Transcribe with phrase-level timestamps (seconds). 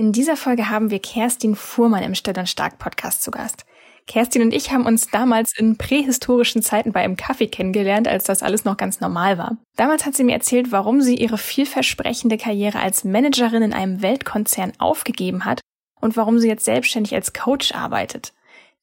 [0.00, 3.66] In dieser Folge haben wir Kerstin Fuhrmann im Still und Stark Podcast zu Gast.
[4.06, 8.44] Kerstin und ich haben uns damals in prähistorischen Zeiten bei einem Kaffee kennengelernt, als das
[8.44, 9.56] alles noch ganz normal war.
[9.74, 14.72] Damals hat sie mir erzählt, warum sie ihre vielversprechende Karriere als Managerin in einem Weltkonzern
[14.78, 15.62] aufgegeben hat
[16.00, 18.32] und warum sie jetzt selbstständig als Coach arbeitet.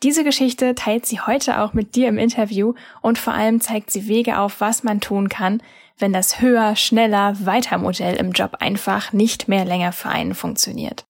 [0.03, 4.09] Diese Geschichte teilt sie heute auch mit dir im Interview und vor allem zeigt sie
[4.09, 5.63] Wege auf, was man tun kann,
[5.97, 11.05] wenn das höher, schneller, weiter Modell im Job einfach nicht mehr länger für einen funktioniert.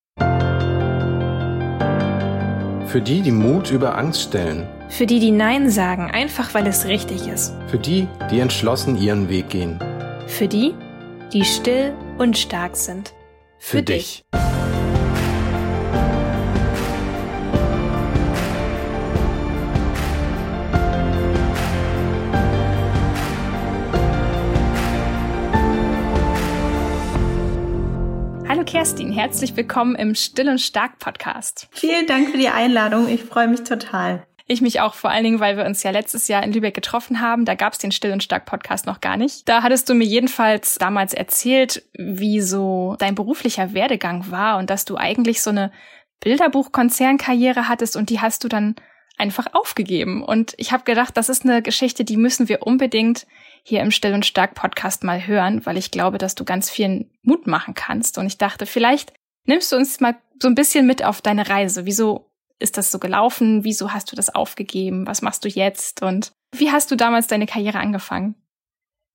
[2.88, 4.70] Für die, die Mut über Angst stellen.
[4.90, 7.54] Für die, die Nein sagen, einfach weil es richtig ist.
[7.68, 9.80] Für die, die entschlossen ihren Weg gehen.
[10.28, 10.74] Für die,
[11.34, 13.14] die still und stark sind.
[13.58, 14.24] Für, Für dich.
[14.34, 14.55] dich.
[28.76, 31.70] Kerstin, herzlich willkommen im Still und Stark Podcast.
[31.72, 33.08] Vielen Dank für die Einladung.
[33.08, 34.28] Ich freue mich total.
[34.48, 37.22] Ich mich auch vor allen Dingen, weil wir uns ja letztes Jahr in Lübeck getroffen
[37.22, 37.46] haben.
[37.46, 39.48] Da gab es den Still und Stark Podcast noch gar nicht.
[39.48, 44.84] Da hattest du mir jedenfalls damals erzählt, wie so dein beruflicher Werdegang war und dass
[44.84, 45.72] du eigentlich so eine
[46.20, 48.76] Bilderbuch-Konzernkarriere hattest und die hast du dann
[49.18, 50.22] einfach aufgegeben.
[50.22, 53.26] Und ich habe gedacht, das ist eine Geschichte, die müssen wir unbedingt
[53.68, 57.10] hier im Still und Stark Podcast mal hören, weil ich glaube, dass du ganz vielen
[57.24, 58.20] Mut machen kannst.
[58.20, 59.12] Und ich dachte, vielleicht
[59.46, 61.88] nimmst du uns mal so ein bisschen mit auf deine Reise.
[61.88, 63.64] Wieso ist das so gelaufen?
[63.64, 65.08] Wieso hast du das aufgegeben?
[65.08, 66.04] Was machst du jetzt?
[66.04, 68.36] Und wie hast du damals deine Karriere angefangen?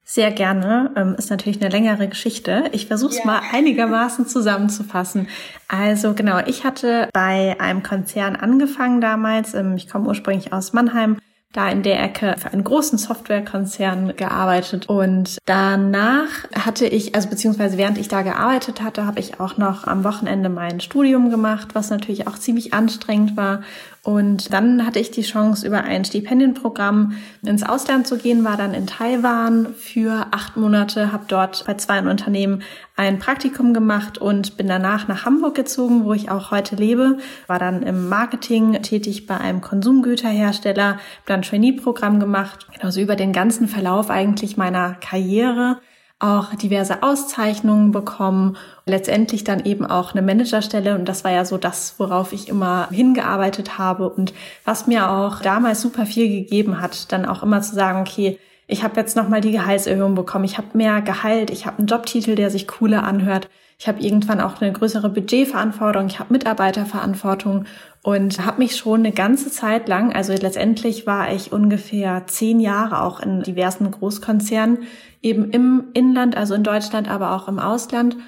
[0.03, 0.93] Sehr gerne.
[0.97, 2.71] Ähm, ist natürlich eine längere Geschichte.
[2.73, 3.27] Ich versuche es yeah.
[3.27, 5.29] mal einigermaßen zusammenzufassen.
[5.69, 9.55] Also genau, ich hatte bei einem Konzern angefangen damals.
[9.55, 11.21] Ähm, ich komme ursprünglich aus Mannheim
[11.53, 14.89] da in der Ecke für einen großen Softwarekonzern gearbeitet.
[14.89, 19.85] Und danach hatte ich, also beziehungsweise während ich da gearbeitet hatte, habe ich auch noch
[19.85, 23.63] am Wochenende mein Studium gemacht, was natürlich auch ziemlich anstrengend war
[24.03, 28.73] und dann hatte ich die Chance, über ein Stipendienprogramm ins Ausland zu gehen, war dann
[28.73, 32.63] in Taiwan für acht Monate, habe dort bei zwei Unternehmen
[32.97, 37.19] ein Praktikum gemacht und bin danach nach Hamburg gezogen, wo ich auch heute lebe.
[37.47, 42.69] War dann im Marketing tätig bei einem Konsumgüterhersteller, dann Trainee-Programm gemacht.
[42.73, 45.79] Genauso über den ganzen Verlauf eigentlich meiner Karriere
[46.21, 50.95] auch diverse Auszeichnungen bekommen, letztendlich dann eben auch eine Managerstelle.
[50.95, 55.41] Und das war ja so das, worauf ich immer hingearbeitet habe und was mir auch
[55.41, 59.41] damals super viel gegeben hat, dann auch immer zu sagen, okay, ich habe jetzt nochmal
[59.41, 63.49] die Gehaltserhöhung bekommen, ich habe mehr Gehalt, ich habe einen Jobtitel, der sich cooler anhört,
[63.81, 67.65] ich habe irgendwann auch eine größere Budgetverantwortung, ich habe Mitarbeiterverantwortung
[68.03, 73.01] und habe mich schon eine ganze Zeit lang, also letztendlich war ich ungefähr zehn Jahre
[73.01, 74.81] auch in diversen Großkonzernen,
[75.23, 78.19] eben im Inland, also in Deutschland, aber auch im Ausland.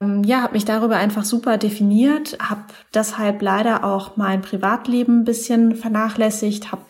[0.00, 2.62] Ähm, ja, habe mich darüber einfach super definiert, habe
[2.94, 6.82] deshalb leider auch mein Privatleben ein bisschen vernachlässigt, habe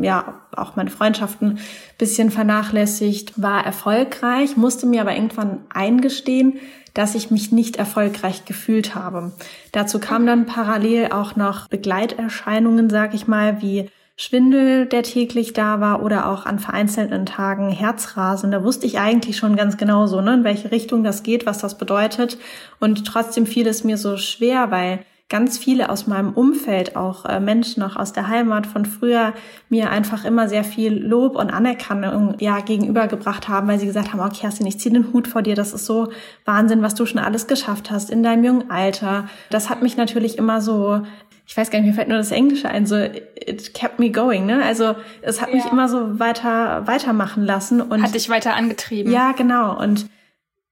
[0.00, 1.58] ja auch meine Freundschaften ein
[1.98, 6.60] bisschen vernachlässigt, war erfolgreich, musste mir aber irgendwann eingestehen,
[6.98, 9.30] dass ich mich nicht erfolgreich gefühlt habe.
[9.70, 15.78] Dazu kamen dann parallel auch noch Begleiterscheinungen, sag ich mal, wie Schwindel, der täglich da
[15.78, 18.50] war oder auch an vereinzelten Tagen Herzrasen.
[18.50, 21.58] Da wusste ich eigentlich schon ganz genau so, ne, in welche Richtung das geht, was
[21.58, 22.36] das bedeutet.
[22.80, 27.38] Und trotzdem fiel es mir so schwer, weil ganz viele aus meinem Umfeld, auch äh,
[27.38, 29.34] Menschen noch aus der Heimat von früher,
[29.68, 34.20] mir einfach immer sehr viel Lob und Anerkennung ja gegenübergebracht haben, weil sie gesagt haben,
[34.20, 36.10] oh Kerstin, ich ziehe den Hut vor dir, das ist so
[36.46, 39.28] Wahnsinn, was du schon alles geschafft hast in deinem jungen Alter.
[39.50, 41.02] Das hat mich natürlich immer so
[41.48, 44.44] ich weiß gar nicht, mir fällt nur das Englische ein, so it kept me going,
[44.44, 44.62] ne?
[44.62, 45.56] Also es hat ja.
[45.56, 49.10] mich immer so weiter weitermachen lassen und hat dich weiter angetrieben.
[49.10, 50.10] Ja, genau und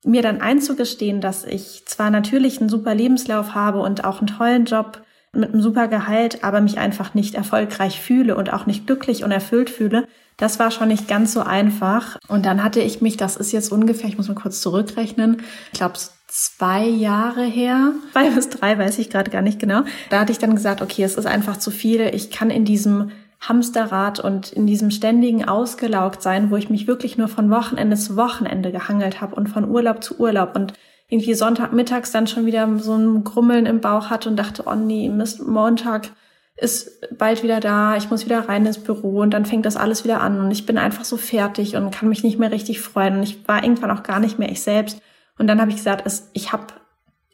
[0.06, 4.64] mir dann einzugestehen, dass ich zwar natürlich einen super Lebenslauf habe und auch einen tollen
[4.64, 5.02] Job
[5.32, 9.32] mit einem super Gehalt, aber mich einfach nicht erfolgreich fühle und auch nicht glücklich und
[9.32, 10.06] erfüllt fühle,
[10.36, 12.18] das war schon nicht ganz so einfach.
[12.28, 15.78] Und dann hatte ich mich, das ist jetzt ungefähr, ich muss mal kurz zurückrechnen, ich
[15.78, 15.94] glaube
[16.28, 19.82] zwei Jahre her, zwei bis drei, weiß ich gerade gar nicht genau.
[20.10, 22.02] Da hatte ich dann gesagt, okay, es ist einfach zu viel.
[22.14, 23.10] Ich kann in diesem
[23.48, 28.16] Hamsterrad und in diesem ständigen ausgelaugt sein, wo ich mich wirklich nur von Wochenende zu
[28.16, 30.72] Wochenende gehangelt habe und von Urlaub zu Urlaub und
[31.08, 35.08] irgendwie Sonntagmittags dann schon wieder so ein Grummeln im Bauch hatte und dachte, oh nee,
[35.08, 36.10] Mist, Montag
[36.56, 40.04] ist bald wieder da, ich muss wieder rein ins Büro und dann fängt das alles
[40.04, 43.18] wieder an und ich bin einfach so fertig und kann mich nicht mehr richtig freuen
[43.18, 45.00] und ich war irgendwann auch gar nicht mehr ich selbst.
[45.38, 46.66] Und dann habe ich gesagt, ich habe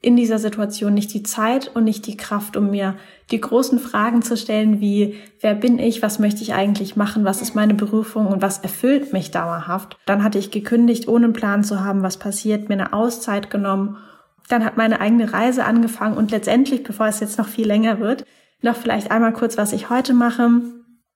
[0.03, 2.97] in dieser Situation nicht die Zeit und nicht die Kraft, um mir
[3.31, 7.41] die großen Fragen zu stellen, wie wer bin ich, was möchte ich eigentlich machen, was
[7.41, 9.97] ist meine Berufung und was erfüllt mich dauerhaft.
[10.05, 13.97] Dann hatte ich gekündigt, ohne einen Plan zu haben, was passiert, mir eine Auszeit genommen
[14.49, 18.27] dann hat meine eigene Reise angefangen und letztendlich, bevor es jetzt noch viel länger wird,
[18.61, 20.63] noch vielleicht einmal kurz, was ich heute mache.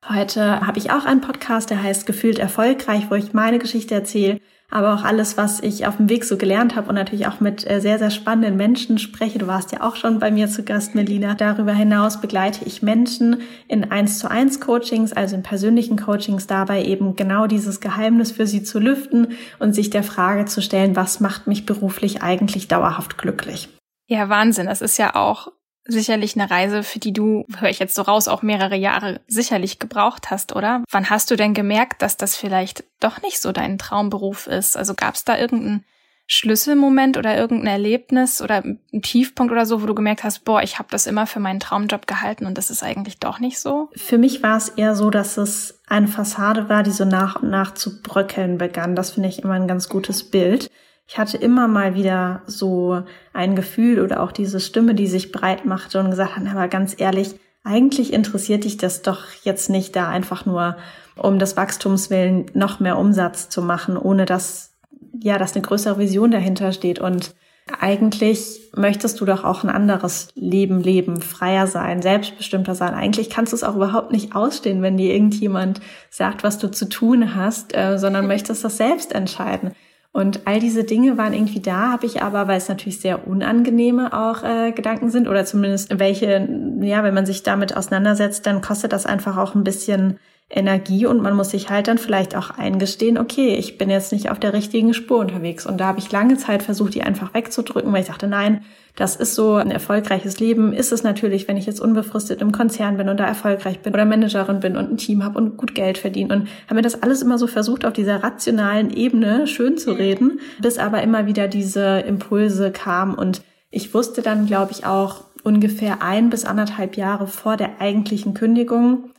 [0.08, 4.40] Heute habe ich auch einen Podcast, der heißt Gefühlt erfolgreich, wo ich meine Geschichte erzähle,
[4.70, 7.68] aber auch alles, was ich auf dem Weg so gelernt habe und natürlich auch mit
[7.68, 9.38] äh, sehr, sehr spannenden Menschen spreche.
[9.38, 11.34] Du warst ja auch schon bei mir zu Gast, Melina.
[11.34, 16.84] Darüber hinaus begleite ich Menschen in 1 zu 1 Coachings, also in persönlichen Coachings, dabei
[16.84, 19.28] eben genau dieses Geheimnis für sie zu lüften
[19.58, 23.68] und sich der Frage zu stellen, was macht mich beruflich eigentlich dauerhaft glücklich?
[24.08, 24.66] Ja, Wahnsinn.
[24.66, 25.48] Das ist ja auch
[25.86, 29.78] sicherlich eine Reise, für die du, höre ich jetzt so raus, auch mehrere Jahre sicherlich
[29.78, 30.82] gebraucht hast, oder?
[30.90, 34.76] Wann hast du denn gemerkt, dass das vielleicht doch nicht so dein Traumberuf ist?
[34.76, 35.84] Also gab es da irgendeinen
[36.28, 40.78] Schlüsselmoment oder irgendein Erlebnis oder ein Tiefpunkt oder so, wo du gemerkt hast, boah, ich
[40.78, 43.90] habe das immer für meinen Traumjob gehalten und das ist eigentlich doch nicht so?
[43.94, 47.50] Für mich war es eher so, dass es eine Fassade war, die so nach und
[47.50, 48.96] nach zu bröckeln begann.
[48.96, 50.68] Das finde ich immer ein ganz gutes Bild
[51.08, 55.64] ich hatte immer mal wieder so ein Gefühl oder auch diese Stimme, die sich breit
[55.64, 60.08] machte und gesagt hat, aber ganz ehrlich, eigentlich interessiert dich das doch jetzt nicht da
[60.08, 60.76] einfach nur
[61.16, 64.74] um des Wachstums willen noch mehr Umsatz zu machen, ohne dass,
[65.20, 67.34] ja, dass eine größere Vision dahinter steht und
[67.80, 72.94] eigentlich möchtest du doch auch ein anderes Leben leben, freier sein, selbstbestimmter sein.
[72.94, 76.88] Eigentlich kannst du es auch überhaupt nicht ausstehen, wenn dir irgendjemand sagt, was du zu
[76.88, 79.72] tun hast, äh, sondern möchtest das selbst entscheiden.
[80.16, 84.14] Und all diese Dinge waren irgendwie da, habe ich aber, weil es natürlich sehr unangenehme
[84.14, 86.48] auch äh, Gedanken sind oder zumindest welche,
[86.80, 90.18] ja, wenn man sich damit auseinandersetzt, dann kostet das einfach auch ein bisschen
[90.48, 94.30] Energie und man muss sich halt dann vielleicht auch eingestehen, okay, ich bin jetzt nicht
[94.30, 95.66] auf der richtigen Spur unterwegs.
[95.66, 98.62] Und da habe ich lange Zeit versucht, die einfach wegzudrücken, weil ich dachte, nein,
[98.94, 100.72] das ist so ein erfolgreiches Leben.
[100.72, 104.04] Ist es natürlich, wenn ich jetzt unbefristet im Konzern bin und da erfolgreich bin oder
[104.04, 106.32] Managerin bin und ein Team habe und gut Geld verdiene.
[106.32, 110.38] Und habe mir das alles immer so versucht, auf dieser rationalen Ebene schön zu reden,
[110.60, 113.16] bis aber immer wieder diese Impulse kamen.
[113.16, 118.32] Und ich wusste dann, glaube ich, auch ungefähr ein bis anderthalb Jahre vor der eigentlichen
[118.32, 119.10] Kündigung,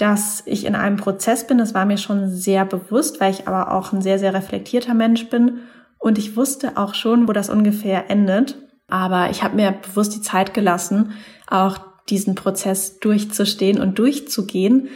[0.00, 1.58] dass ich in einem Prozess bin.
[1.58, 5.28] Das war mir schon sehr bewusst, weil ich aber auch ein sehr, sehr reflektierter Mensch
[5.28, 5.58] bin.
[5.98, 8.56] Und ich wusste auch schon, wo das ungefähr endet.
[8.88, 11.12] Aber ich habe mir bewusst die Zeit gelassen,
[11.46, 14.88] auch diesen Prozess durchzustehen und durchzugehen,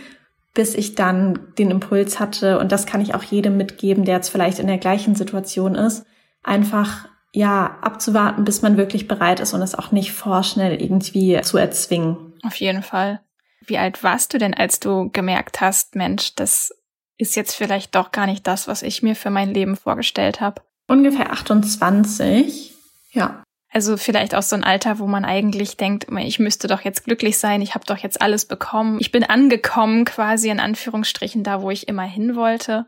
[0.54, 4.30] bis ich dann den Impuls hatte, und das kann ich auch jedem mitgeben, der jetzt
[4.30, 6.06] vielleicht in der gleichen Situation ist,
[6.42, 11.58] einfach ja abzuwarten, bis man wirklich bereit ist und es auch nicht vorschnell irgendwie zu
[11.58, 12.32] erzwingen.
[12.42, 13.20] Auf jeden Fall.
[13.66, 16.74] Wie alt warst du denn, als du gemerkt hast, Mensch, das
[17.16, 20.62] ist jetzt vielleicht doch gar nicht das, was ich mir für mein Leben vorgestellt habe?
[20.86, 22.74] Ungefähr 28,
[23.12, 23.42] ja.
[23.70, 27.38] Also vielleicht auch so ein Alter, wo man eigentlich denkt, ich müsste doch jetzt glücklich
[27.38, 31.70] sein, ich habe doch jetzt alles bekommen, ich bin angekommen quasi in Anführungsstrichen da, wo
[31.70, 32.86] ich immer hin wollte.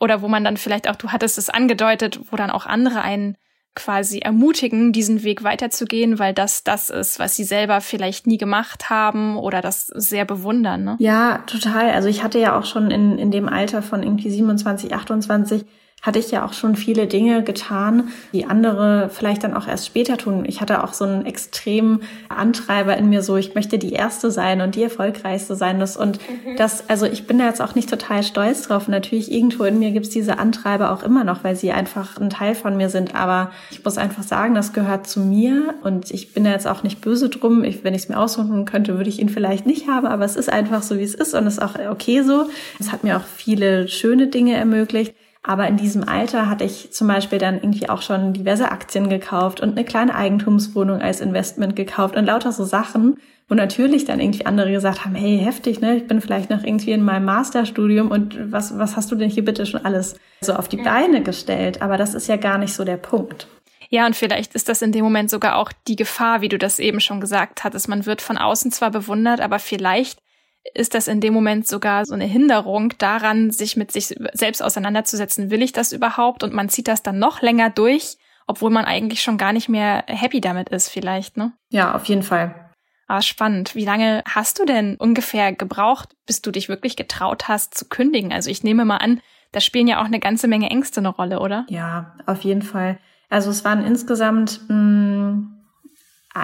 [0.00, 3.36] Oder wo man dann vielleicht auch, du hattest es angedeutet, wo dann auch andere einen
[3.74, 8.90] quasi ermutigen, diesen Weg weiterzugehen, weil das das ist, was sie selber vielleicht nie gemacht
[8.90, 10.84] haben oder das sehr bewundern.
[10.84, 10.96] Ne?
[10.98, 11.90] Ja, total.
[11.90, 15.64] Also ich hatte ja auch schon in, in dem Alter von irgendwie 27, 28
[16.02, 20.16] hatte ich ja auch schon viele Dinge getan, die andere vielleicht dann auch erst später
[20.16, 20.44] tun.
[20.46, 24.62] Ich hatte auch so einen extremen Antreiber in mir so, ich möchte die erste sein
[24.62, 25.78] und die erfolgreichste sein.
[25.78, 26.56] Das, und mhm.
[26.56, 28.88] das, also ich bin da jetzt auch nicht total stolz drauf.
[28.88, 32.54] natürlich irgendwo in mir gibt's diese Antreiber auch immer noch, weil sie einfach ein Teil
[32.54, 33.14] von mir sind.
[33.14, 36.82] Aber ich muss einfach sagen, das gehört zu mir und ich bin da jetzt auch
[36.82, 37.62] nicht böse drum.
[37.62, 40.36] Ich, wenn ich es mir aussuchen könnte, würde ich ihn vielleicht nicht haben, aber es
[40.36, 42.46] ist einfach so, wie es ist und es ist auch okay so.
[42.78, 45.14] Es hat mir auch viele schöne Dinge ermöglicht.
[45.42, 49.60] Aber in diesem Alter hatte ich zum Beispiel dann irgendwie auch schon diverse Aktien gekauft
[49.60, 53.16] und eine kleine Eigentumswohnung als Investment gekauft und lauter so Sachen,
[53.48, 55.96] wo natürlich dann irgendwie andere gesagt haben, hey, heftig, ne?
[55.96, 59.44] Ich bin vielleicht noch irgendwie in meinem Masterstudium und was, was hast du denn hier
[59.44, 61.80] bitte schon alles so auf die Beine gestellt?
[61.80, 63.48] Aber das ist ja gar nicht so der Punkt.
[63.88, 66.78] Ja, und vielleicht ist das in dem Moment sogar auch die Gefahr, wie du das
[66.78, 67.88] eben schon gesagt hattest.
[67.88, 70.20] Man wird von außen zwar bewundert, aber vielleicht
[70.74, 75.50] ist das in dem Moment sogar so eine Hinderung daran, sich mit sich selbst auseinanderzusetzen.
[75.50, 76.42] Will ich das überhaupt?
[76.42, 80.04] Und man zieht das dann noch länger durch, obwohl man eigentlich schon gar nicht mehr
[80.06, 81.52] happy damit ist, vielleicht, ne?
[81.70, 82.70] Ja, auf jeden Fall.
[83.08, 83.74] Ah, spannend.
[83.74, 88.32] Wie lange hast du denn ungefähr gebraucht, bis du dich wirklich getraut hast zu kündigen?
[88.32, 89.20] Also ich nehme mal an,
[89.52, 91.66] da spielen ja auch eine ganze Menge Ängste eine Rolle, oder?
[91.68, 92.98] Ja, auf jeden Fall.
[93.28, 95.60] Also es waren insgesamt mh, mm,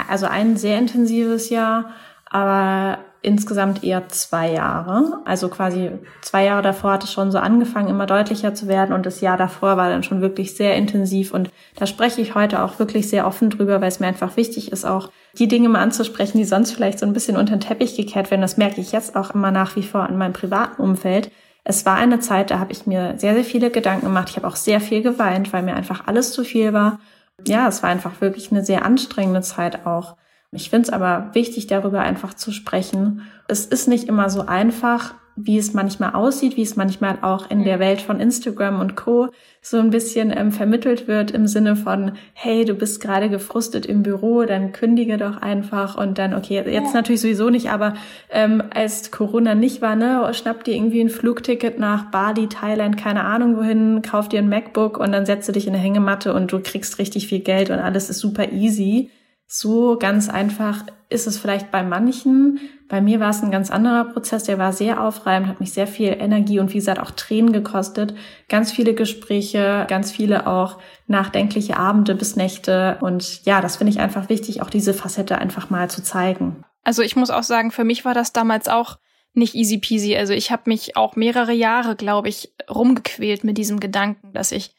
[0.09, 1.91] also ein sehr intensives Jahr,
[2.29, 5.21] aber insgesamt eher zwei Jahre.
[5.25, 5.91] Also quasi
[6.23, 9.37] zwei Jahre davor hat es schon so angefangen, immer deutlicher zu werden und das Jahr
[9.37, 13.27] davor war dann schon wirklich sehr intensiv und da spreche ich heute auch wirklich sehr
[13.27, 16.73] offen drüber, weil es mir einfach wichtig ist, auch die Dinge mal anzusprechen, die sonst
[16.73, 18.43] vielleicht so ein bisschen unter den Teppich gekehrt werden.
[18.43, 21.31] Das merke ich jetzt auch immer nach wie vor in meinem privaten Umfeld.
[21.65, 24.31] Es war eine Zeit, da habe ich mir sehr, sehr viele Gedanken gemacht.
[24.31, 27.01] Ich habe auch sehr viel geweint, weil mir einfach alles zu viel war.
[27.47, 30.17] ja, es war einfach wirklich eine sehr anstrengende Zeit auch.
[30.53, 33.23] Ich finde es aber wichtig, darüber einfach zu sprechen.
[33.49, 37.63] Es ist nicht immer so einfach, wie es manchmal aussieht, wie es manchmal auch in
[37.63, 39.29] der Welt von Instagram und Co.
[39.61, 44.03] so ein bisschen ähm, vermittelt wird im Sinne von, hey, du bist gerade gefrustet im
[44.03, 47.95] Büro, dann kündige doch einfach und dann, okay, jetzt natürlich sowieso nicht, aber
[48.31, 53.25] ähm, als Corona nicht war, ne, schnapp dir irgendwie ein Flugticket nach Bali, Thailand, keine
[53.25, 56.51] Ahnung wohin, kauf dir ein MacBook und dann setzt du dich in eine Hängematte und
[56.51, 59.11] du kriegst richtig viel Geld und alles ist super easy.
[59.47, 62.59] So ganz einfach ist es vielleicht bei manchen.
[62.89, 65.87] Bei mir war es ein ganz anderer Prozess, der war sehr aufreibend, hat mich sehr
[65.87, 68.15] viel Energie und wie gesagt auch Tränen gekostet.
[68.49, 72.99] Ganz viele Gespräche, ganz viele auch nachdenkliche Abende bis Nächte.
[73.01, 76.65] Und ja, das finde ich einfach wichtig, auch diese Facette einfach mal zu zeigen.
[76.83, 78.99] Also ich muss auch sagen, für mich war das damals auch
[79.33, 80.17] nicht easy peasy.
[80.17, 84.75] Also ich habe mich auch mehrere Jahre, glaube ich, rumgequält mit diesem Gedanken, dass ich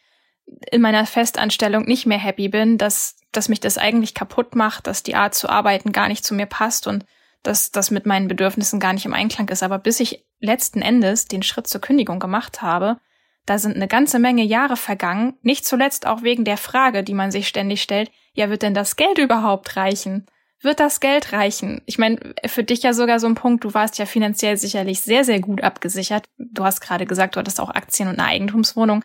[0.71, 5.03] in meiner Festanstellung nicht mehr happy bin, dass, dass mich das eigentlich kaputt macht, dass
[5.03, 7.05] die Art zu arbeiten gar nicht zu mir passt und
[7.43, 9.63] dass das mit meinen Bedürfnissen gar nicht im Einklang ist.
[9.63, 12.97] Aber bis ich letzten Endes den Schritt zur Kündigung gemacht habe,
[13.45, 17.31] da sind eine ganze Menge Jahre vergangen, nicht zuletzt auch wegen der Frage, die man
[17.31, 20.25] sich ständig stellt, ja, wird denn das Geld überhaupt reichen?
[20.61, 21.81] Wird das Geld reichen?
[21.85, 25.23] Ich meine, für dich ja sogar so ein Punkt, du warst ja finanziell sicherlich sehr,
[25.23, 26.27] sehr gut abgesichert.
[26.37, 29.03] Du hast gerade gesagt, du hattest auch Aktien und eine Eigentumswohnung.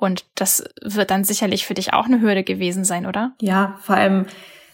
[0.00, 3.32] Und das wird dann sicherlich für dich auch eine Hürde gewesen sein, oder?
[3.40, 4.24] Ja, vor allem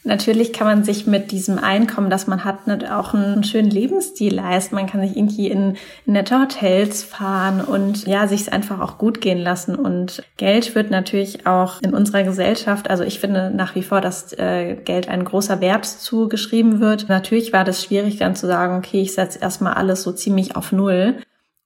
[0.04, 4.76] natürlich kann man sich mit diesem Einkommen, das man hat, auch einen schönen Lebensstil leisten.
[4.76, 8.98] Man kann sich irgendwie in, in nette Hotels fahren und ja, sich es einfach auch
[8.98, 9.74] gut gehen lassen.
[9.74, 14.32] Und Geld wird natürlich auch in unserer Gesellschaft, also ich finde nach wie vor, dass
[14.34, 17.08] äh, Geld ein großer Wert zugeschrieben wird.
[17.08, 20.70] Natürlich war das schwierig dann zu sagen, okay, ich setze erstmal alles so ziemlich auf
[20.70, 21.16] Null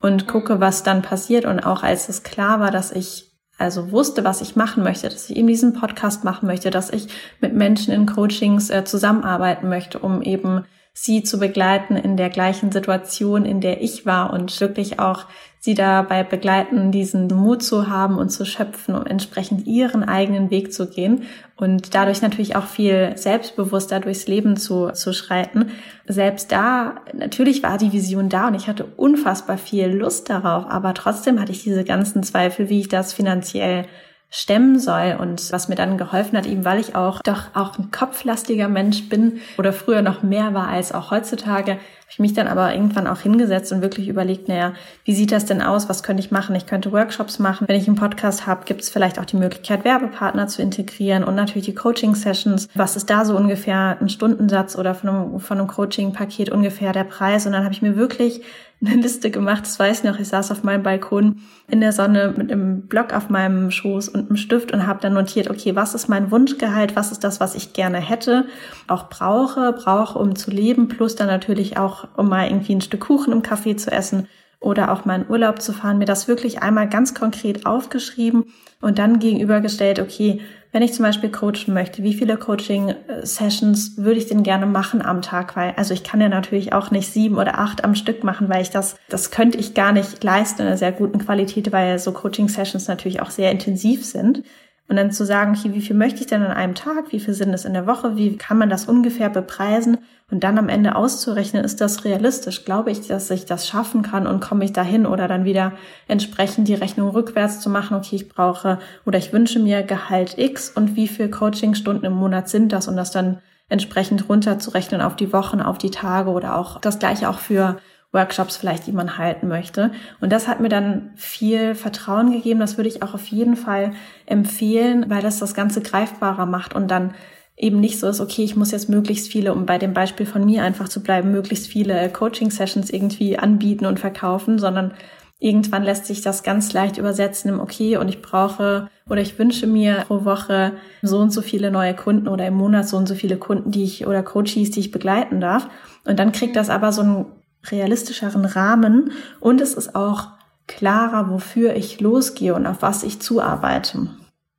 [0.00, 1.44] und gucke, was dann passiert.
[1.44, 3.29] Und auch als es klar war, dass ich
[3.60, 7.08] also wusste, was ich machen möchte, dass ich eben diesen Podcast machen möchte, dass ich
[7.40, 10.64] mit Menschen in Coachings äh, zusammenarbeiten möchte, um eben
[11.02, 15.24] sie zu begleiten in der gleichen Situation, in der ich war und wirklich auch
[15.58, 20.74] sie dabei begleiten, diesen Mut zu haben und zu schöpfen, um entsprechend ihren eigenen Weg
[20.74, 21.22] zu gehen
[21.56, 25.70] und dadurch natürlich auch viel selbstbewusster durchs Leben zu, zu schreiten.
[26.06, 30.92] Selbst da, natürlich war die Vision da und ich hatte unfassbar viel Lust darauf, aber
[30.92, 33.86] trotzdem hatte ich diese ganzen Zweifel, wie ich das finanziell
[34.30, 37.90] stemmen soll und was mir dann geholfen hat, eben weil ich auch doch auch ein
[37.90, 42.46] kopflastiger Mensch bin oder früher noch mehr war als auch heutzutage, habe ich mich dann
[42.46, 44.72] aber irgendwann auch hingesetzt und wirklich überlegt, naja,
[45.04, 45.88] wie sieht das denn aus?
[45.88, 46.54] Was könnte ich machen?
[46.54, 47.66] Ich könnte Workshops machen.
[47.68, 51.34] Wenn ich einen Podcast habe, gibt es vielleicht auch die Möglichkeit, Werbepartner zu integrieren und
[51.34, 52.68] natürlich die Coaching-Sessions.
[52.74, 57.04] Was ist da so ungefähr ein Stundensatz oder von einem, von einem Coaching-Paket ungefähr der
[57.04, 57.46] Preis?
[57.46, 58.42] Und dann habe ich mir wirklich
[58.82, 59.64] eine Liste gemacht.
[59.64, 60.18] Das weiß ich noch.
[60.18, 64.28] Ich saß auf meinem Balkon in der Sonne mit einem Block auf meinem Schoß und
[64.28, 66.96] einem Stift und habe dann notiert, okay, was ist mein Wunschgehalt?
[66.96, 68.46] Was ist das, was ich gerne hätte,
[68.88, 73.00] auch brauche, brauche, um zu leben, plus dann natürlich auch, um mal irgendwie ein Stück
[73.00, 74.28] Kuchen im Café zu essen
[74.60, 78.44] oder auch mal in Urlaub zu fahren, mir das wirklich einmal ganz konkret aufgeschrieben
[78.80, 80.40] und dann gegenübergestellt, okay,
[80.72, 85.20] wenn ich zum Beispiel coachen möchte, wie viele Coaching-Sessions würde ich denn gerne machen am
[85.20, 85.56] Tag?
[85.56, 88.62] Weil, also ich kann ja natürlich auch nicht sieben oder acht am Stück machen, weil
[88.62, 92.12] ich das, das könnte ich gar nicht leisten in einer sehr guten Qualität, weil so
[92.12, 94.44] Coaching-Sessions natürlich auch sehr intensiv sind.
[94.90, 97.12] Und dann zu sagen, okay, wie viel möchte ich denn an einem Tag?
[97.12, 98.16] Wie viel sind es in der Woche?
[98.16, 99.98] Wie kann man das ungefähr bepreisen?
[100.32, 102.64] Und dann am Ende auszurechnen, ist das realistisch?
[102.64, 105.06] Glaube ich, dass ich das schaffen kann und komme ich dahin?
[105.06, 105.74] Oder dann wieder
[106.08, 110.70] entsprechend die Rechnung rückwärts zu machen, okay, ich brauche oder ich wünsche mir Gehalt X
[110.70, 112.88] und wie viel Coachingstunden im Monat sind das?
[112.88, 117.30] Und das dann entsprechend runterzurechnen auf die Wochen, auf die Tage oder auch das gleiche
[117.30, 117.76] auch für
[118.12, 119.92] Workshops vielleicht, die man halten möchte.
[120.20, 122.60] Und das hat mir dann viel Vertrauen gegeben.
[122.60, 123.92] Das würde ich auch auf jeden Fall
[124.26, 127.14] empfehlen, weil das das Ganze greifbarer macht und dann
[127.56, 130.44] eben nicht so ist, okay, ich muss jetzt möglichst viele, um bei dem Beispiel von
[130.44, 134.94] mir einfach zu bleiben, möglichst viele Coaching-Sessions irgendwie anbieten und verkaufen, sondern
[135.38, 139.66] irgendwann lässt sich das ganz leicht übersetzen im Okay und ich brauche oder ich wünsche
[139.66, 143.14] mir pro Woche so und so viele neue Kunden oder im Monat so und so
[143.14, 145.68] viele Kunden, die ich oder Coaches, die ich begleiten darf.
[146.06, 147.26] Und dann kriegt das aber so einen
[147.64, 150.28] realistischeren Rahmen und es ist auch
[150.66, 154.08] klarer, wofür ich losgehe und auf was ich zuarbeite.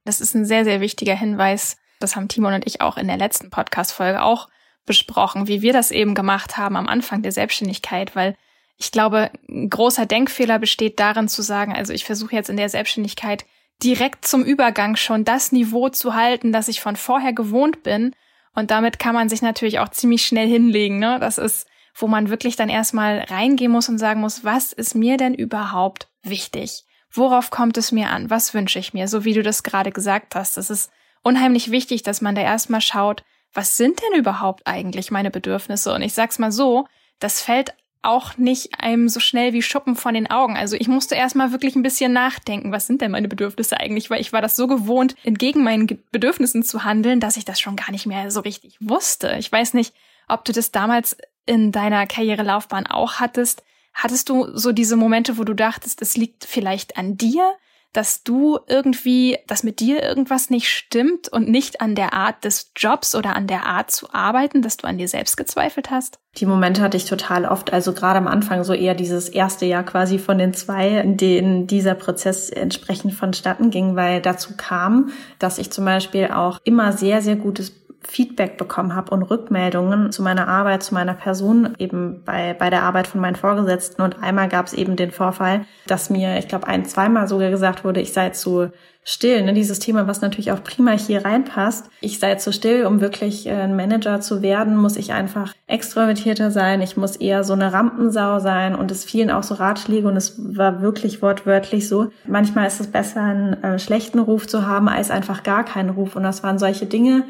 [0.04, 1.78] Das ist ein sehr, sehr wichtiger Hinweis.
[2.00, 4.50] Das haben Timon und ich auch in der letzten Podcast-Folge auch
[4.86, 8.36] besprochen, wie wir das eben gemacht haben am Anfang der Selbstständigkeit, weil
[8.78, 12.70] ich glaube, ein großer Denkfehler besteht darin zu sagen, also ich versuche jetzt in der
[12.70, 13.46] Selbstständigkeit
[13.84, 18.16] direkt zum Übergang schon das Niveau zu halten, das ich von vorher gewohnt bin.
[18.54, 21.00] Und damit kann man sich natürlich auch ziemlich schnell hinlegen.
[21.00, 21.20] Ne?
[21.20, 25.18] Das ist wo man wirklich dann erstmal reingehen muss und sagen muss, was ist mir
[25.18, 26.84] denn überhaupt wichtig?
[27.12, 28.30] Worauf kommt es mir an?
[28.30, 29.08] Was wünsche ich mir?
[29.08, 30.58] So wie du das gerade gesagt hast.
[30.58, 30.92] Das ist
[31.24, 35.94] unheimlich wichtig, dass man da erstmal schaut, was sind denn überhaupt eigentlich meine Bedürfnisse?
[35.94, 36.88] Und ich sag's mal so,
[37.20, 40.58] das fällt auch nicht einem so schnell wie Schuppen von den Augen.
[40.58, 44.22] Also ich musste erstmal wirklich ein bisschen nachdenken, was sind denn meine Bedürfnisse eigentlich, weil
[44.22, 47.92] ich war das so gewohnt, entgegen meinen Bedürfnissen zu handeln, dass ich das schon gar
[47.92, 49.36] nicht mehr so richtig wusste.
[49.38, 49.94] Ich weiß nicht,
[50.28, 53.64] ob du das damals in deiner Karrierelaufbahn auch hattest.
[53.94, 57.56] Hattest du so diese Momente, wo du dachtest, es liegt vielleicht an dir?
[57.94, 62.72] dass du irgendwie, dass mit dir irgendwas nicht stimmt und nicht an der Art des
[62.76, 66.20] Jobs oder an der Art zu arbeiten, dass du an dir selbst gezweifelt hast?
[66.38, 69.84] Die Momente hatte ich total oft, also gerade am Anfang so eher dieses erste Jahr
[69.84, 75.10] quasi von den zwei, in denen dieser Prozess entsprechend vonstatten ging, weil dazu kam,
[75.40, 77.70] dass ich zum Beispiel auch immer sehr, sehr gutes
[78.08, 82.84] Feedback bekommen habe und Rückmeldungen zu meiner Arbeit, zu meiner Person, eben bei, bei der
[82.84, 84.02] Arbeit von meinen Vorgesetzten.
[84.02, 87.84] Und einmal gab es eben den Vorfall, dass mir, ich glaube, ein, zweimal sogar gesagt
[87.84, 88.72] wurde, ich sei zu
[89.04, 89.44] still.
[89.44, 89.54] Ne?
[89.54, 91.90] Dieses Thema, was natürlich auch prima hier reinpasst.
[92.02, 96.52] Ich sei zu still, um wirklich äh, ein Manager zu werden, muss ich einfach extrovertierter
[96.52, 96.82] sein.
[96.82, 98.76] Ich muss eher so eine Rampensau sein.
[98.76, 102.10] Und es fielen auch so Ratschläge und es war wirklich wortwörtlich so.
[102.28, 106.16] Manchmal ist es besser, einen äh, schlechten Ruf zu haben, als einfach gar keinen Ruf.
[106.16, 107.24] Und das waren solche Dinge,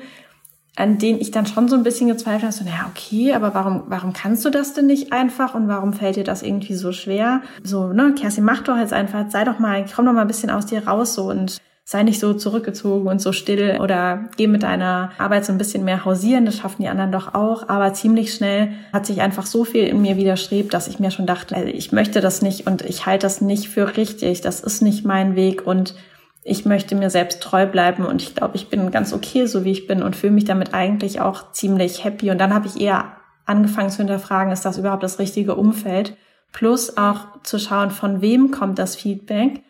[0.75, 3.83] an denen ich dann schon so ein bisschen gezweifelt habe, so, naja, okay, aber warum,
[3.87, 7.41] warum kannst du das denn nicht einfach und warum fällt dir das irgendwie so schwer?
[7.63, 10.49] So, ne, Kerstin, mach doch jetzt einfach, sei doch mal, komm doch mal ein bisschen
[10.49, 14.63] aus dir raus so und sei nicht so zurückgezogen und so still oder geh mit
[14.63, 18.33] deiner Arbeit so ein bisschen mehr hausieren, das schaffen die anderen doch auch, aber ziemlich
[18.33, 21.67] schnell hat sich einfach so viel in mir widerstrebt, dass ich mir schon dachte, also
[21.67, 25.35] ich möchte das nicht und ich halte das nicht für richtig, das ist nicht mein
[25.35, 25.95] Weg und
[26.43, 29.71] ich möchte mir selbst treu bleiben und ich glaube, ich bin ganz okay, so wie
[29.71, 32.31] ich bin und fühle mich damit eigentlich auch ziemlich happy.
[32.31, 36.15] Und dann habe ich eher angefangen zu hinterfragen, ist das überhaupt das richtige Umfeld?
[36.51, 39.62] Plus auch zu schauen, von wem kommt das Feedback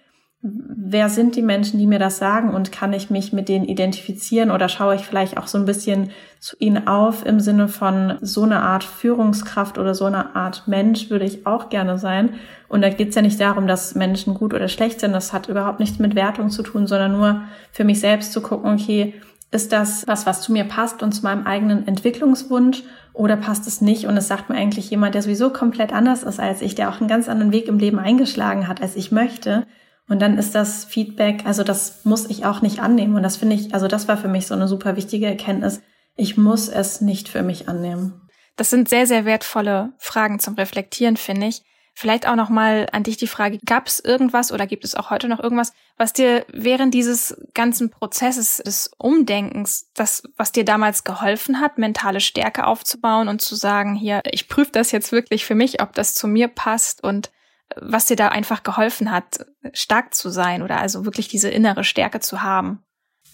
[0.44, 4.50] wer sind die Menschen, die mir das sagen und kann ich mich mit denen identifizieren
[4.50, 8.42] oder schaue ich vielleicht auch so ein bisschen zu ihnen auf im Sinne von so
[8.42, 12.34] eine Art Führungskraft oder so eine Art Mensch würde ich auch gerne sein.
[12.68, 15.12] Und da geht es ja nicht darum, dass Menschen gut oder schlecht sind.
[15.12, 18.74] Das hat überhaupt nichts mit Wertung zu tun, sondern nur für mich selbst zu gucken,
[18.74, 19.14] okay,
[19.52, 22.82] ist das was, was zu mir passt und zu meinem eigenen Entwicklungswunsch
[23.14, 24.08] oder passt es nicht?
[24.08, 27.00] Und es sagt mir eigentlich jemand, der sowieso komplett anders ist als ich, der auch
[27.00, 29.68] einen ganz anderen Weg im Leben eingeschlagen hat, als ich möchte
[30.12, 33.16] und dann ist das Feedback, also das muss ich auch nicht annehmen.
[33.16, 35.82] Und das finde ich, also das war für mich so eine super wichtige Erkenntnis.
[36.18, 38.28] Ich muss es nicht für mich annehmen.
[38.58, 41.62] Das sind sehr, sehr wertvolle Fragen zum Reflektieren, finde ich.
[41.94, 45.30] Vielleicht auch nochmal an dich die Frage, gab es irgendwas oder gibt es auch heute
[45.30, 51.62] noch irgendwas, was dir während dieses ganzen Prozesses des Umdenkens, das, was dir damals geholfen
[51.62, 55.82] hat, mentale Stärke aufzubauen und zu sagen, hier, ich prüfe das jetzt wirklich für mich,
[55.82, 57.32] ob das zu mir passt und
[57.80, 62.20] was dir da einfach geholfen hat, stark zu sein oder also wirklich diese innere Stärke
[62.20, 62.84] zu haben?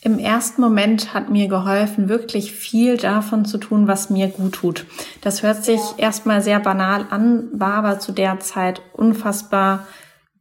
[0.01, 4.85] Im ersten Moment hat mir geholfen, wirklich viel davon zu tun, was mir gut tut.
[5.21, 9.87] Das hört sich erstmal sehr banal an, war aber zu der Zeit unfassbar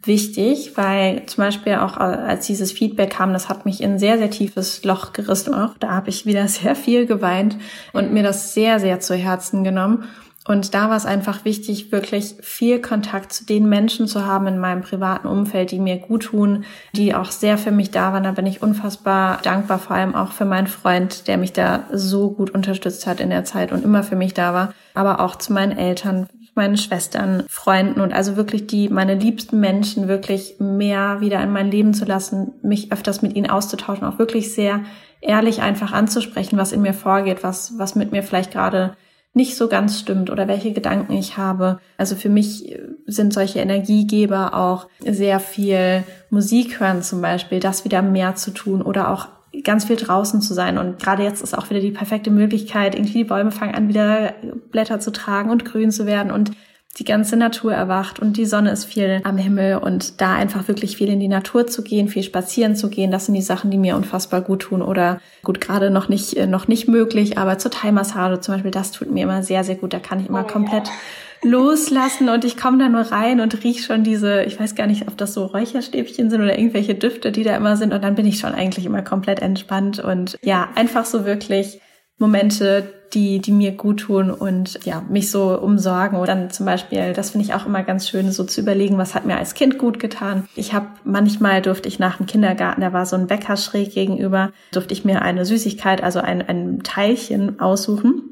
[0.05, 4.19] wichtig, weil zum Beispiel auch als dieses Feedback kam, das hat mich in ein sehr,
[4.19, 5.55] sehr tiefes Loch gerissen.
[5.55, 7.57] Auch da habe ich wieder sehr viel geweint
[7.93, 10.05] und mir das sehr, sehr zu Herzen genommen.
[10.47, 14.59] Und da war es einfach wichtig, wirklich viel Kontakt zu den Menschen zu haben in
[14.59, 18.23] meinem privaten Umfeld, die mir gut tun, die auch sehr für mich da waren.
[18.23, 22.31] Da bin ich unfassbar dankbar, vor allem auch für meinen Freund, der mich da so
[22.31, 24.73] gut unterstützt hat in der Zeit und immer für mich da war.
[24.95, 30.09] Aber auch zu meinen Eltern, meinen Schwestern, Freunden und also wirklich die, meine liebsten Menschen
[30.09, 34.55] wirklich mehr wieder in mein Leben zu lassen, mich öfters mit ihnen auszutauschen, auch wirklich
[34.55, 34.81] sehr
[35.21, 38.97] ehrlich einfach anzusprechen, was in mir vorgeht, was, was mit mir vielleicht gerade
[39.37, 41.79] nicht so ganz stimmt oder welche Gedanken ich habe.
[41.99, 42.75] Also für mich
[43.07, 48.81] sind solche Energiegeber auch sehr viel Musik hören zum Beispiel, das wieder mehr zu tun
[48.81, 49.29] oder auch
[49.63, 50.79] ganz viel draußen zu sein.
[50.79, 54.33] Und gerade jetzt ist auch wieder die perfekte Möglichkeit, irgendwie die Bäume fangen an, wieder
[54.71, 56.53] Blätter zu tragen und grün zu werden und
[56.99, 60.97] die ganze Natur erwacht und die Sonne ist viel am Himmel und da einfach wirklich
[60.97, 63.77] viel in die Natur zu gehen, viel spazieren zu gehen, das sind die Sachen, die
[63.77, 67.71] mir unfassbar gut tun oder gut gerade noch nicht äh, noch nicht möglich, aber zur
[67.71, 69.93] Thai-Massage zum Beispiel, das tut mir immer sehr sehr gut.
[69.93, 71.51] Da kann ich immer oh, komplett ja.
[71.51, 75.07] loslassen und ich komme da nur rein und riech schon diese, ich weiß gar nicht,
[75.07, 78.27] ob das so Räucherstäbchen sind oder irgendwelche Düfte, die da immer sind und dann bin
[78.27, 81.81] ich schon eigentlich immer komplett entspannt und ja einfach so wirklich
[82.19, 86.19] Momente, die, die mir gut tun und ja, mich so umsorgen.
[86.19, 89.15] Oder dann zum Beispiel, das finde ich auch immer ganz schön, so zu überlegen, was
[89.15, 90.49] hat mir als Kind gut getan.
[90.55, 94.53] Ich habe manchmal durfte ich nach dem Kindergarten, da war so ein Bäcker schräg gegenüber,
[94.73, 98.23] durfte ich mir eine Süßigkeit, also ein, ein Teilchen aussuchen.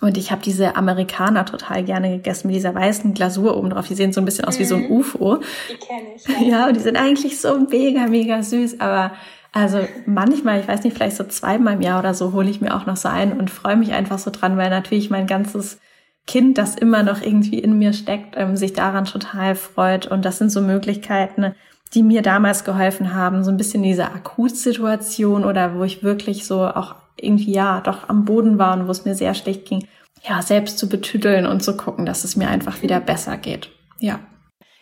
[0.00, 3.88] Und ich habe diese Amerikaner total gerne gegessen mit dieser weißen Glasur oben drauf.
[3.88, 4.90] Die sehen so ein bisschen aus wie so ein mhm.
[4.92, 5.38] UFO.
[5.70, 6.26] Die kenne ich.
[6.26, 6.46] Ja.
[6.58, 8.80] ja, und die sind eigentlich so mega, mega süß.
[8.80, 9.12] Aber
[9.56, 12.76] Also manchmal, ich weiß nicht, vielleicht so zweimal im Jahr oder so hole ich mir
[12.76, 15.80] auch noch so ein und freue mich einfach so dran, weil natürlich mein ganzes
[16.26, 20.06] Kind, das immer noch irgendwie in mir steckt, ähm, sich daran total freut.
[20.08, 21.54] Und das sind so Möglichkeiten,
[21.94, 26.66] die mir damals geholfen haben, so ein bisschen diese Akutsituation oder wo ich wirklich so
[26.66, 29.88] auch irgendwie ja doch am Boden war und wo es mir sehr schlecht ging,
[30.22, 33.70] ja, selbst zu betüdeln und zu gucken, dass es mir einfach wieder besser geht.
[34.00, 34.20] Ja.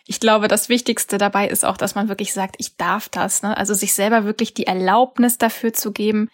[0.07, 3.41] Ich glaube, das Wichtigste dabei ist auch, dass man wirklich sagt, ich darf das.
[3.41, 3.57] Ne?
[3.57, 6.29] Also sich selber wirklich die Erlaubnis dafür zu geben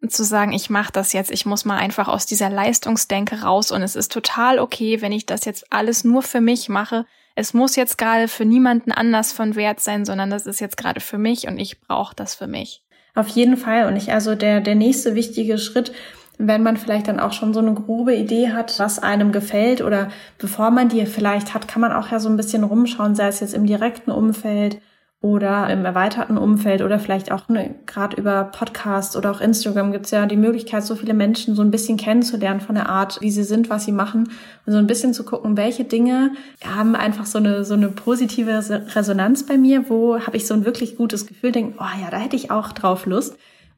[0.00, 3.72] und zu sagen, ich mache das jetzt, ich muss mal einfach aus dieser Leistungsdenke raus
[3.72, 7.06] und es ist total okay, wenn ich das jetzt alles nur für mich mache.
[7.34, 11.00] Es muss jetzt gerade für niemanden anders von Wert sein, sondern das ist jetzt gerade
[11.00, 12.82] für mich und ich brauche das für mich.
[13.14, 13.86] Auf jeden Fall.
[13.86, 15.92] Und ich, also der, der nächste wichtige Schritt,
[16.38, 20.08] wenn man vielleicht dann auch schon so eine grobe Idee hat, was einem gefällt oder
[20.38, 23.40] bevor man die vielleicht hat, kann man auch ja so ein bisschen rumschauen, sei es
[23.40, 24.80] jetzt im direkten Umfeld
[25.22, 30.10] oder im erweiterten Umfeld oder vielleicht auch ne, gerade über Podcasts oder auch Instagram gibt's
[30.10, 33.42] ja die Möglichkeit, so viele Menschen so ein bisschen kennenzulernen von der Art, wie sie
[33.42, 34.28] sind, was sie machen
[34.66, 36.32] und so ein bisschen zu gucken, welche Dinge
[36.64, 38.62] haben einfach so eine so eine positive
[38.94, 42.18] Resonanz bei mir, wo habe ich so ein wirklich gutes Gefühl, denke, oh ja, da
[42.18, 43.36] hätte ich auch drauf Lust.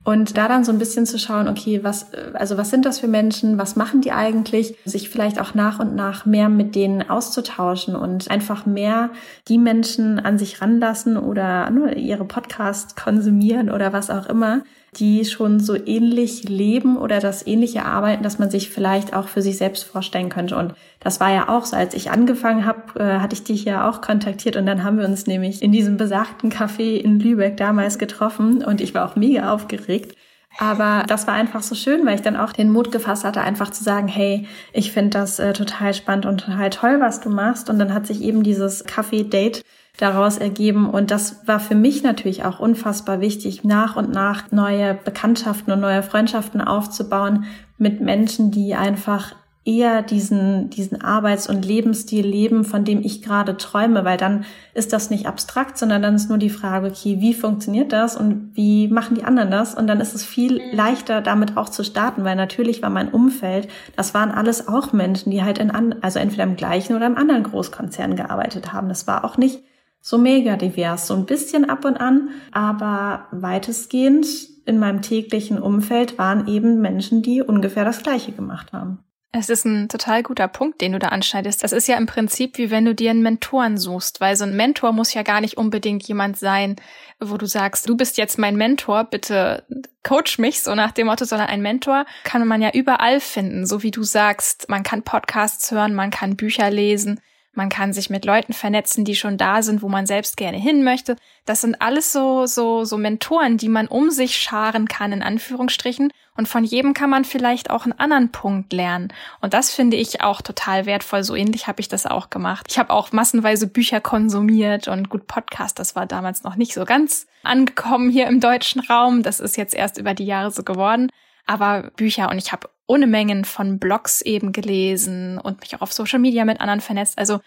[0.09, 3.09] Und da dann so ein bisschen zu schauen, okay, was, also was sind das für
[3.09, 3.59] Menschen?
[3.59, 4.75] Was machen die eigentlich?
[4.87, 9.11] Sich vielleicht auch nach und nach mehr mit denen auszutauschen und einfach mehr
[9.49, 14.63] die Menschen an sich ranlassen oder nur ihre Podcasts konsumieren oder was auch immer,
[14.97, 19.43] die schon so ähnlich leben oder das ähnliche arbeiten, dass man sich vielleicht auch für
[19.43, 20.57] sich selbst vorstellen könnte.
[20.57, 23.89] Und das war ja auch so, als ich angefangen habe, äh, hatte ich dich ja
[23.89, 27.99] auch kontaktiert und dann haben wir uns nämlich in diesem besagten Café in Lübeck damals
[27.99, 30.17] getroffen und ich war auch mega aufgeregt.
[30.57, 33.71] Aber das war einfach so schön, weil ich dann auch den Mut gefasst hatte, einfach
[33.71, 37.71] zu sagen, hey, ich finde das äh, total spannend und total toll, was du machst.
[37.71, 39.63] Und dann hat sich eben dieses Kaffee-Date
[39.99, 40.89] daraus ergeben.
[40.89, 45.81] Und das war für mich natürlich auch unfassbar wichtig, nach und nach neue Bekanntschaften und
[45.81, 47.45] neue Freundschaften aufzubauen
[47.77, 49.35] mit Menschen, die einfach
[49.69, 54.95] eher diesen, diesen Arbeits- und Lebensstil leben, von dem ich gerade träume, weil dann ist
[54.95, 58.89] das nicht abstrakt, sondern dann ist nur die Frage, okay, wie funktioniert das und wie
[58.89, 59.75] machen die anderen das?
[59.75, 60.75] Und dann ist es viel mhm.
[60.75, 65.31] leichter, damit auch zu starten, weil natürlich war mein Umfeld, das waren alles auch Menschen,
[65.31, 65.71] die halt in,
[66.03, 68.89] also entweder im gleichen oder im anderen Großkonzern gearbeitet haben.
[68.89, 69.61] Das war auch nicht
[70.01, 74.27] so mega divers, so ein bisschen ab und an, aber weitestgehend
[74.67, 79.05] in meinem täglichen Umfeld waren eben Menschen, die ungefähr das Gleiche gemacht haben.
[79.31, 81.63] Es ist ein total guter Punkt, den du da anschneidest.
[81.63, 84.57] Das ist ja im Prinzip wie wenn du dir einen Mentoren suchst, weil so ein
[84.57, 86.77] Mentor muss ja gar nicht unbedingt jemand sein,
[87.21, 89.65] wo du sagst, du bist jetzt mein Mentor, bitte
[90.03, 93.83] coach mich, so nach dem Motto, sondern ein Mentor kann man ja überall finden, so
[93.83, 94.71] wie du sagst.
[94.71, 97.21] Man kann Podcasts hören, man kann Bücher lesen,
[97.59, 100.85] man kann sich mit Leuten vernetzen, die schon da sind, wo man selbst gerne hin
[100.85, 101.17] möchte.
[101.45, 106.13] Das sind alles so, so, so Mentoren, die man um sich scharen kann, in Anführungsstrichen.
[106.37, 109.13] Und von jedem kann man vielleicht auch einen anderen Punkt lernen.
[109.41, 111.25] Und das finde ich auch total wertvoll.
[111.25, 112.67] So ähnlich habe ich das auch gemacht.
[112.71, 115.81] Ich habe auch massenweise Bücher konsumiert und gut Podcast.
[115.81, 119.25] Das war damals noch nicht so ganz angekommen hier im deutschen Raum.
[119.25, 121.11] Das ist jetzt erst über die Jahre so geworden
[121.49, 125.93] aber Bücher und ich habe ohne Mengen von Blogs eben gelesen und mich auch auf
[125.93, 127.19] Social Media mit anderen vernetzt.
[127.19, 127.41] Also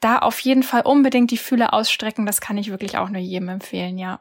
[0.00, 3.48] da auf jeden Fall unbedingt die Fühle ausstrecken, das kann ich wirklich auch nur jedem
[3.48, 4.20] empfehlen, ja.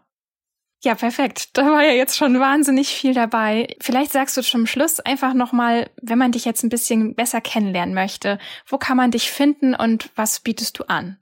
[0.84, 1.58] Ja, perfekt.
[1.58, 3.76] Da war ja jetzt schon wahnsinnig viel dabei.
[3.82, 7.96] Vielleicht sagst du zum Schluss einfach nochmal, wenn man dich jetzt ein bisschen besser kennenlernen
[7.96, 11.18] möchte, wo kann man dich finden und was bietest du an?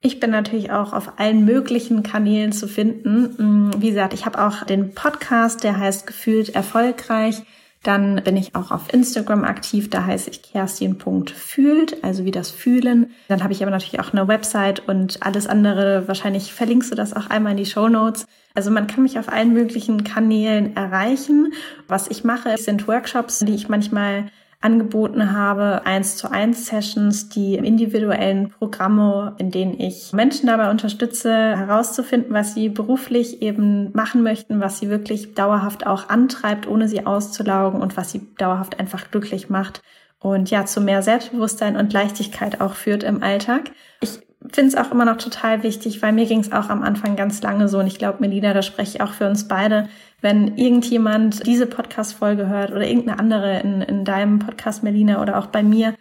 [0.00, 3.68] Ich bin natürlich auch auf allen möglichen Kanälen zu finden.
[3.68, 7.42] Mm, wie gesagt, ich habe auch den Podcast, der heißt Gefühlt erfolgreich.
[7.82, 13.10] Dann bin ich auch auf Instagram aktiv, da heiße ich kerstin.fühlt, also wie das Fühlen.
[13.28, 16.06] Dann habe ich aber natürlich auch eine Website und alles andere.
[16.06, 18.26] Wahrscheinlich verlinkst du das auch einmal in die Show Notes.
[18.54, 21.54] Also man kann mich auf allen möglichen Kanälen erreichen.
[21.88, 24.26] Was ich mache, sind Workshops, die ich manchmal
[24.60, 31.32] angeboten habe, eins zu eins Sessions, die individuellen Programme, in denen ich Menschen dabei unterstütze,
[31.32, 37.06] herauszufinden, was sie beruflich eben machen möchten, was sie wirklich dauerhaft auch antreibt, ohne sie
[37.06, 39.80] auszulaugen und was sie dauerhaft einfach glücklich macht
[40.20, 43.70] und ja, zu mehr Selbstbewusstsein und Leichtigkeit auch führt im Alltag.
[44.00, 44.20] Ich
[44.52, 47.42] finde es auch immer noch total wichtig, weil mir ging es auch am Anfang ganz
[47.42, 49.88] lange so und ich glaube, Melina, da spreche ich auch für uns beide,
[50.20, 55.46] wenn irgendjemand diese Podcast-Folge hört oder irgendeine andere in, in deinem Podcast, Melina, oder auch
[55.46, 55.94] bei mir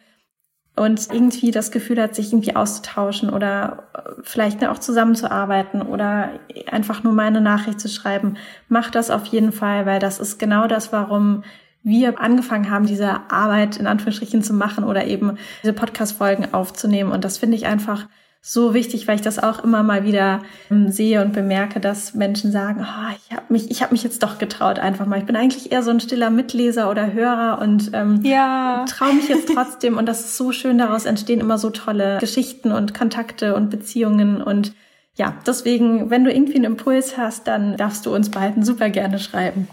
[0.76, 3.90] und irgendwie das Gefühl hat, sich irgendwie auszutauschen oder
[4.24, 6.40] vielleicht auch zusammenzuarbeiten oder
[6.72, 8.38] einfach nur meine Nachricht zu schreiben,
[8.70, 11.44] macht das auf jeden Fall, weil das ist genau das, warum
[11.84, 17.12] wir angefangen haben, diese Arbeit in Anführungsstrichen zu machen oder eben diese Podcast-Folgen aufzunehmen.
[17.12, 18.08] Und das finde ich einfach
[18.41, 22.52] so wichtig, weil ich das auch immer mal wieder ähm, sehe und bemerke, dass Menschen
[22.52, 25.19] sagen, oh, ich habe mich, ich habe mich jetzt doch getraut einfach mal.
[25.19, 28.86] Ich bin eigentlich eher so ein stiller Mitleser oder Hörer und ähm, ja.
[28.88, 29.97] traue mich jetzt trotzdem.
[29.97, 30.78] und das ist so schön.
[30.78, 34.73] Daraus entstehen immer so tolle Geschichten und Kontakte und Beziehungen und
[35.15, 39.19] ja, deswegen, wenn du irgendwie einen Impuls hast, dann darfst du uns beiden super gerne
[39.19, 39.67] schreiben.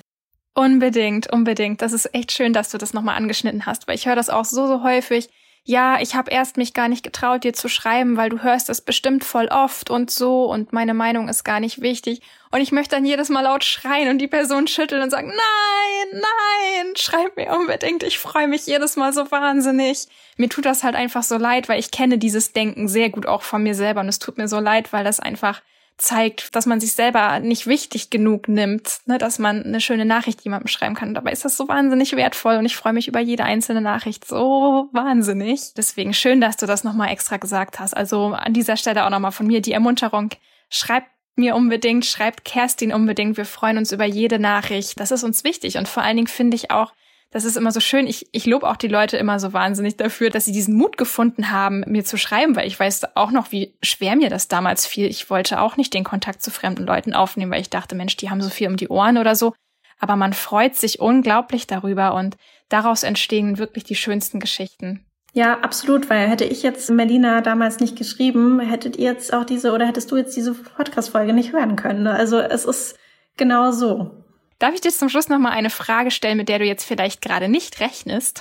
[0.54, 1.82] Unbedingt, unbedingt.
[1.82, 4.44] Das ist echt schön, dass du das nochmal angeschnitten hast, weil ich höre das auch
[4.44, 5.28] so, so häufig
[5.68, 8.80] ja, ich habe erst mich gar nicht getraut, dir zu schreiben, weil du hörst es
[8.80, 12.22] bestimmt voll oft und so und meine Meinung ist gar nicht wichtig.
[12.52, 16.22] Und ich möchte dann jedes Mal laut schreien und die Person schütteln und sagen, nein,
[16.22, 20.06] nein, schreib mir unbedingt, ich freue mich jedes Mal so wahnsinnig.
[20.36, 23.42] Mir tut das halt einfach so leid, weil ich kenne dieses Denken sehr gut auch
[23.42, 25.62] von mir selber und es tut mir so leid, weil das einfach
[25.98, 30.42] zeigt, dass man sich selber nicht wichtig genug nimmt, ne, dass man eine schöne Nachricht
[30.42, 31.14] jemandem schreiben kann.
[31.14, 34.88] dabei ist das so wahnsinnig wertvoll und ich freue mich über jede einzelne Nachricht so
[34.92, 35.72] wahnsinnig.
[35.74, 37.96] Deswegen schön, dass du das nochmal extra gesagt hast.
[37.96, 40.30] Also an dieser Stelle auch nochmal von mir die Ermunterung.
[40.68, 43.36] Schreibt mir unbedingt, schreibt Kerstin unbedingt.
[43.36, 45.00] Wir freuen uns über jede Nachricht.
[45.00, 46.92] Das ist uns wichtig und vor allen Dingen finde ich auch,
[47.30, 48.06] das ist immer so schön.
[48.06, 51.50] Ich, ich lobe auch die Leute immer so wahnsinnig dafür, dass sie diesen Mut gefunden
[51.50, 55.06] haben, mir zu schreiben, weil ich weiß auch noch, wie schwer mir das damals fiel.
[55.06, 58.30] Ich wollte auch nicht den Kontakt zu fremden Leuten aufnehmen, weil ich dachte, Mensch, die
[58.30, 59.54] haben so viel um die Ohren oder so.
[59.98, 62.36] Aber man freut sich unglaublich darüber und
[62.68, 65.04] daraus entstehen wirklich die schönsten Geschichten.
[65.32, 69.72] Ja, absolut, weil hätte ich jetzt Melina damals nicht geschrieben, hättet ihr jetzt auch diese
[69.72, 72.06] oder hättest du jetzt diese Podcast-Folge nicht hören können.
[72.06, 72.96] Also es ist
[73.36, 74.24] genau so.
[74.58, 77.20] Darf ich dir zum Schluss noch mal eine Frage stellen, mit der du jetzt vielleicht
[77.20, 78.40] gerade nicht rechnest?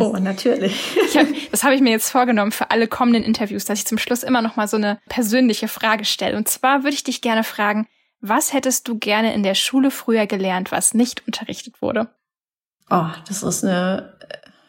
[0.00, 0.96] Oh, natürlich.
[1.14, 4.24] Hab, das habe ich mir jetzt vorgenommen für alle kommenden Interviews, dass ich zum Schluss
[4.24, 6.36] immer noch mal so eine persönliche Frage stelle.
[6.36, 7.86] Und zwar würde ich dich gerne fragen,
[8.20, 12.08] was hättest du gerne in der Schule früher gelernt, was nicht unterrichtet wurde?
[12.90, 14.14] Oh, das ist eine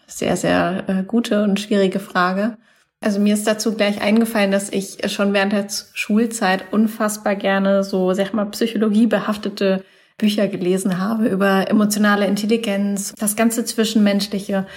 [0.05, 2.57] sehr, sehr äh, gute und schwierige Frage.
[3.01, 8.13] Also mir ist dazu gleich eingefallen, dass ich schon während der Schulzeit unfassbar gerne so,
[8.13, 9.83] sag mal, psychologiebehaftete
[10.17, 14.67] Bücher gelesen habe über emotionale Intelligenz, das ganze Zwischenmenschliche.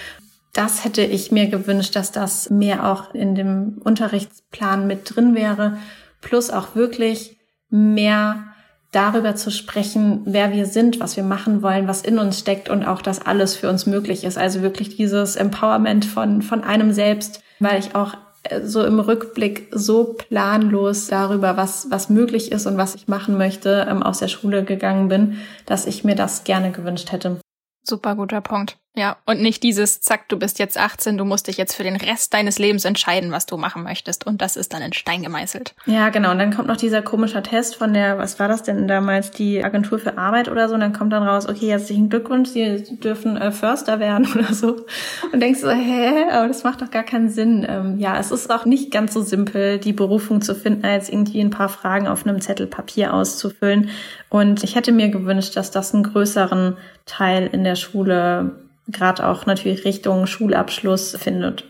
[0.53, 5.77] Das hätte ich mir gewünscht, dass das mehr auch in dem Unterrichtsplan mit drin wäre,
[6.21, 7.37] plus auch wirklich
[7.69, 8.43] mehr
[8.91, 12.85] darüber zu sprechen, wer wir sind, was wir machen wollen, was in uns steckt und
[12.85, 14.37] auch, dass alles für uns möglich ist.
[14.37, 18.15] Also wirklich dieses Empowerment von, von einem selbst, weil ich auch
[18.63, 23.87] so im Rückblick so planlos darüber, was, was möglich ist und was ich machen möchte,
[23.89, 27.39] ähm, aus der Schule gegangen bin, dass ich mir das gerne gewünscht hätte.
[27.83, 28.77] Super guter Punkt.
[28.97, 31.97] Ja, und nicht dieses, zack, du bist jetzt 18, du musst dich jetzt für den
[31.97, 34.25] Rest deines Lebens entscheiden, was du machen möchtest.
[34.25, 35.75] Und das ist dann in Stein gemeißelt.
[35.85, 36.31] Ja, genau.
[36.31, 39.63] Und dann kommt noch dieser komische Test von der, was war das denn damals, die
[39.63, 40.73] Agentur für Arbeit oder so.
[40.73, 44.87] Und dann kommt dann raus, okay, herzlichen Glückwunsch, Sie dürfen äh, Förster werden oder so.
[45.31, 47.67] Und denkst so, hä, aber das macht doch gar keinen Sinn.
[47.69, 51.39] Ähm, ja, es ist auch nicht ganz so simpel, die Berufung zu finden, als irgendwie
[51.41, 53.89] ein paar Fragen auf einem Zettel Papier auszufüllen.
[54.29, 59.45] Und ich hätte mir gewünscht, dass das einen größeren Teil in der Schule gerade auch
[59.45, 61.65] natürlich Richtung Schulabschluss findet.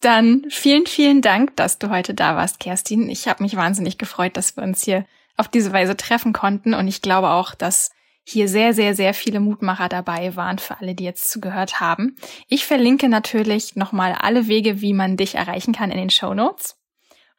[0.00, 3.08] Dann vielen, vielen Dank, dass du heute da warst, Kerstin.
[3.08, 5.06] Ich habe mich wahnsinnig gefreut, dass wir uns hier
[5.36, 6.74] auf diese Weise treffen konnten.
[6.74, 7.90] Und ich glaube auch, dass
[8.24, 12.16] hier sehr, sehr, sehr viele Mutmacher dabei waren für alle, die jetzt zugehört haben.
[12.48, 16.76] Ich verlinke natürlich nochmal alle Wege, wie man dich erreichen kann in den Show Notes.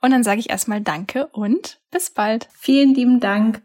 [0.01, 2.49] Und dann sage ich erstmal Danke und bis bald.
[2.57, 3.61] Vielen lieben Dank.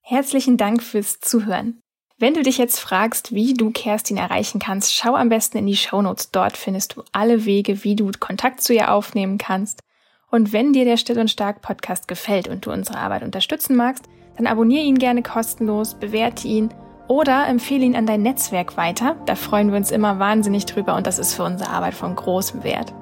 [0.00, 1.80] Herzlichen Dank fürs Zuhören.
[2.20, 5.76] Wenn du dich jetzt fragst, wie du Kerstin erreichen kannst, schau am besten in die
[5.76, 6.32] Shownotes.
[6.32, 9.84] Dort findest du alle Wege, wie du Kontakt zu ihr aufnehmen kannst.
[10.28, 14.06] Und wenn dir der Still und Stark Podcast gefällt und du unsere Arbeit unterstützen magst,
[14.36, 16.70] dann abonniere ihn gerne kostenlos, bewerte ihn
[17.06, 19.14] oder empfehle ihn an dein Netzwerk weiter.
[19.26, 22.64] Da freuen wir uns immer wahnsinnig drüber und das ist für unsere Arbeit von großem
[22.64, 22.92] Wert.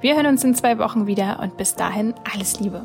[0.00, 2.84] Wir hören uns in zwei Wochen wieder und bis dahin alles Liebe.